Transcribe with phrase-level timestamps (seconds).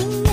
[0.00, 0.29] to me.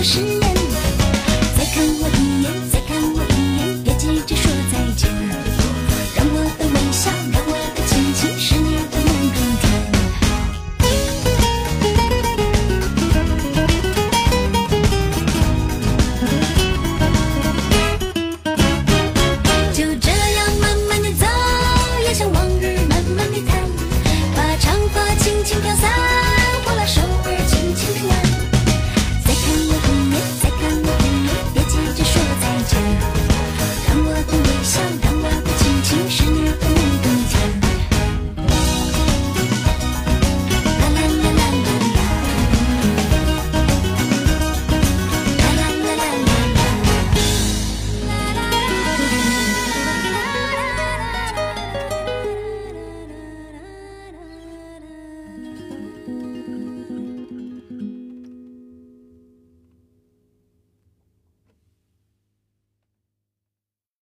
[0.00, 0.39] 的是。